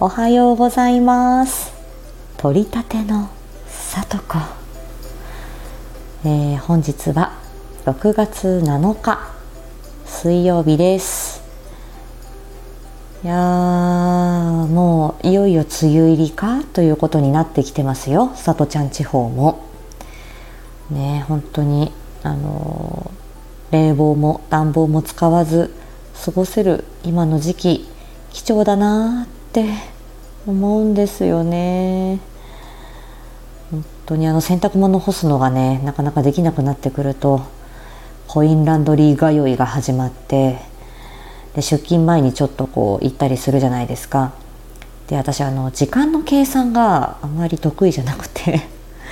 [0.00, 1.72] おはようございます。
[2.36, 3.30] 取りたての
[3.66, 4.38] さとこ、
[6.24, 7.32] えー、本日は
[7.84, 9.18] 6月7日
[10.06, 11.42] 水曜日です。
[13.24, 19.64] いやもういよいよ梅雨入りかということになってきてますよさとちゃん地方も。
[20.90, 21.92] ね本当に
[22.22, 23.10] あの
[23.72, 25.74] 冷房も暖房も使わず
[26.24, 27.88] 過ごせる今の時期
[28.30, 29.64] 貴重だなって
[30.46, 32.20] 思うんですよね。
[33.70, 37.42] 本当にあの洗濯物干すのがねなかなかできなくなってくると
[38.26, 40.58] コインランドリー通いが始まって
[41.54, 44.32] で出勤前にちょっとこう行ったりするじゃないですか。
[45.08, 48.60] で私あの時間の計算があまり得意じゃなくて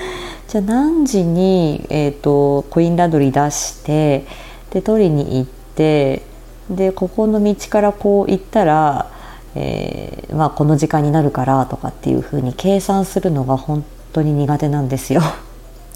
[0.48, 4.26] じゃあ何時に、えーと、コインランドリー出して
[4.70, 6.23] で取りに行って
[6.68, 9.10] でここの道からこう行ったら、
[9.59, 15.23] えー、まあ、この時間になるからとかっていうふうに計算するのが本当に苦手なんですよ。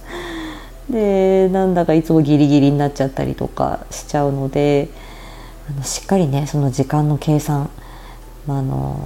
[0.89, 4.89] でなんだかいつもギリギリになっちゃったりとかしちゃうので
[5.69, 7.69] あのしっかりねその時間の計算、
[8.47, 8.99] まあ、あの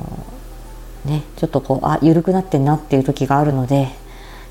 [1.04, 3.88] ねちょっとこうあ緩くなってんなっていう時があるので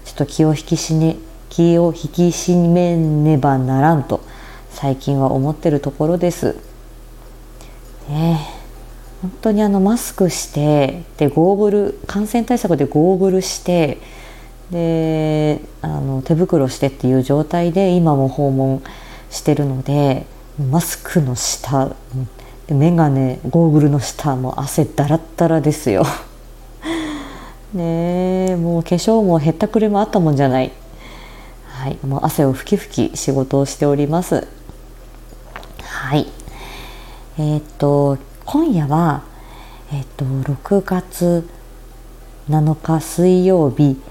[0.04, 1.16] ちょっと気を引きしね
[1.50, 4.20] 気を引き締めねばならんと
[4.70, 6.58] 最近は思ってるところです。
[8.10, 8.63] ね
[9.24, 14.00] 本当にあのマスクしてでゴーグル感染対策でゴーグルして
[14.70, 18.84] であの手袋してっていう状態で今も訪問
[19.30, 20.26] してるので
[20.70, 21.96] マスクの下
[22.68, 26.04] で眼鏡ゴーグルの下も汗だらだらですよ。
[27.74, 30.74] ねもう化粧もへったくれもあったもんじゃない。
[31.68, 34.46] はいもう汗をふきふき仕事をしております。
[35.82, 36.28] はい。
[37.38, 39.24] えー、っと今夜は
[39.92, 41.48] え、っと6月
[42.50, 44.02] 7日水曜日、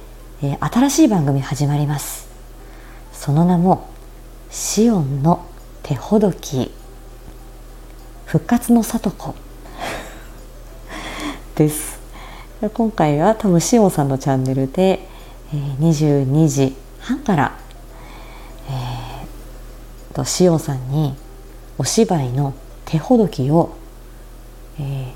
[0.43, 2.29] えー、新しい番組始まります。
[3.13, 3.89] その名も
[4.51, 5.45] 「シオンの
[5.83, 6.73] 手ほどき。
[8.25, 9.35] 復活の里子」
[11.57, 12.01] です。
[12.73, 15.07] 今回は多分しおんさんのチャンネルで、
[15.53, 17.53] えー、22時半から、
[18.71, 21.17] えー、としおんさんに
[21.77, 22.55] お芝居の
[22.87, 23.82] 手ほどきを、
[24.83, 25.15] え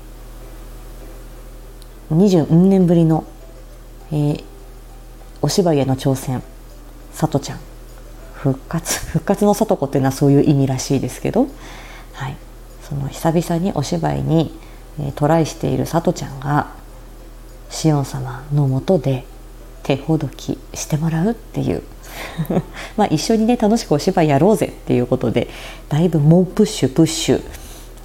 [2.11, 3.25] ー、20年ぶりの、
[4.11, 4.43] えー、
[5.41, 6.41] お芝居への挑戦。
[7.11, 7.59] さとちゃん。
[8.33, 11.47] 復活 復活の里子っていうのはそういう意味らしいですけど、
[12.13, 12.35] はい、
[12.87, 14.57] その久々にお芝居に、
[14.99, 16.67] えー、トライしているさとちゃんが
[17.69, 19.25] シオン様のもとで
[19.83, 21.83] 手ほどきしてもらうっていう。
[22.97, 25.49] まあ一緒にね楽しくお芝居やろうぜっていうことで
[25.87, 27.43] だいぶ猛プッシュプッシュ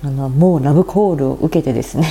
[0.05, 2.09] あのもうラブコールを受けてですね。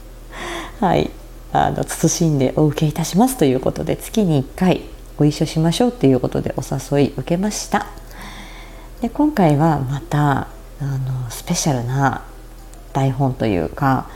[0.80, 1.10] はい。
[1.52, 4.82] あの慎んでお受けいたしますということで月に1回
[5.16, 7.86] ご一緒しましょうっていうことでお誘い受けました。
[9.00, 10.48] で今回はまた
[10.80, 12.22] あのスペシャルな
[12.92, 14.08] 台本というか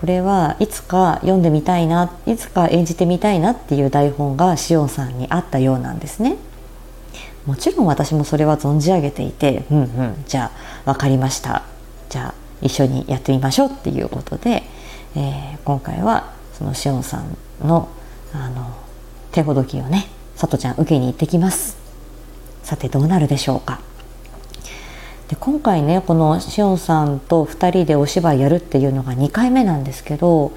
[0.00, 6.36] これはいつか読んでみたいないつか演じてみたいなっていう台本がしおんさんにあったようなんですね。
[7.46, 10.50] もちろん私もそれは存じ上げていてうんうんじゃ
[10.84, 11.62] あ分かりました。
[12.08, 14.62] じゃあ一緒にやってみましょうっていうことで、
[15.16, 17.36] えー、今回はそのしおんさん
[17.66, 17.88] の
[18.32, 18.76] あの
[19.32, 21.76] 手ほどきをねさとちゃん受けに行ってきます。
[22.62, 23.80] さてどうなるでしょうか。
[25.28, 30.52] で今回ねこのしおんさんと2人でお芝居やるっていうのが2回目なんですけど、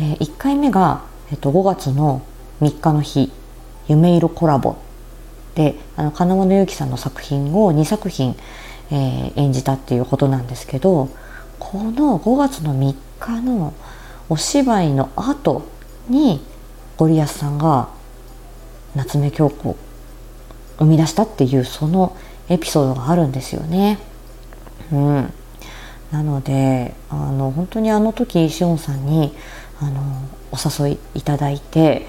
[0.00, 2.22] えー、1回目が、えっと、5月の
[2.60, 3.32] 3日の日
[3.88, 4.76] 「夢色コラボ」
[5.54, 8.36] であの金物由紀さんの作品を2作品、
[8.90, 11.08] え、演じたっていうことなんですけど
[11.58, 13.74] この5月の3日の
[14.28, 15.62] お芝居の後
[16.08, 16.40] に
[16.96, 17.88] ゴリアスさんが
[18.94, 19.76] 夏目京子を
[20.78, 22.16] 生み出したっていうその
[22.48, 23.98] エピソードがあるんですよね。
[24.92, 25.32] うん、
[26.10, 29.32] なのであの本当にあの時しおんさんに
[29.80, 30.00] あの
[30.50, 32.06] お誘いいただいて、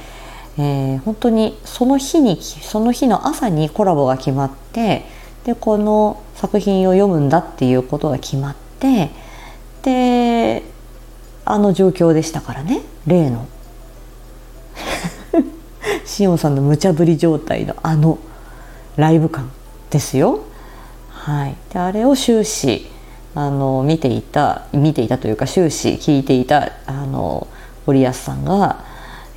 [0.57, 5.05] えー、本当にその日にその日の朝にコラボが決まって
[5.43, 9.11] でこの作品を読むんだっていうことが決まって
[9.83, 10.63] で
[11.45, 13.47] あの状況でしたからね例の
[16.03, 18.17] しおんさんの無茶ぶり状態のあの
[18.95, 19.51] ライブ感
[19.91, 20.41] ですよ。
[21.09, 22.87] はい、であれを終始
[23.35, 27.47] あの見ていた見ていたというか終始聞いていたあの
[27.85, 28.83] 堀安さんが、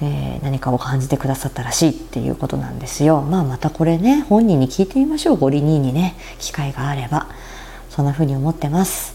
[0.05, 3.23] えー、何かを感じてくださったらしいっていうことなんですよ。
[3.23, 7.29] まあまたこれね本人に聞いてみましょうゴリ兄にね機会があれば
[7.89, 9.15] そんな風に思ってます。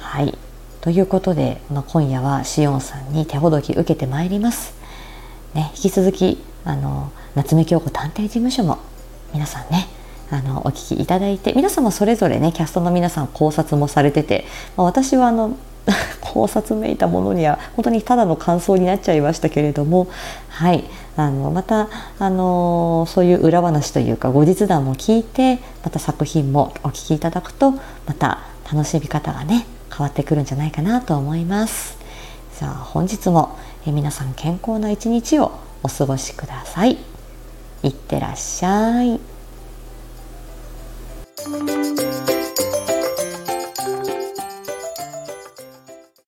[0.00, 0.36] はい
[0.80, 4.74] ということで、まあ、今夜はしおんさんに手ほどき受けてまいります。
[5.54, 8.78] ね、引き続きあの夏目京子探偵事務所も
[9.34, 9.88] 皆さんね
[10.30, 14.44] あのお聞きいただいて皆様それぞれねキャストの皆さん考察もされてて、
[14.76, 15.56] まあ、私はあの
[16.20, 20.08] 考察めいたものには本当にただの感想になっちゃいましたけれども
[20.48, 20.84] はい。
[21.16, 21.88] あのまた
[22.20, 27.80] あのそういう裏話というか後日談も聞いてまた作品もお聞きいただくとま
[28.16, 28.38] た
[28.72, 31.98] 楽しみ方がね変わってくるんじゃないかなと思います。
[32.52, 36.98] さあ本日もえ皆さん健康な一日をお過ごしください。
[37.82, 39.18] いってらっしゃい。